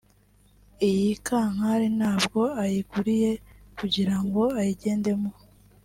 Iyi 0.89 1.09
kankari 1.25 1.87
ntabwo 1.99 2.39
ayiguriye 2.63 3.31
kugirango 3.77 4.41
ayigendemo 4.59 5.31